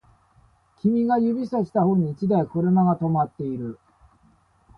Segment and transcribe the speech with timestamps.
[0.79, 3.77] 君が指差した方に一台車が止まっている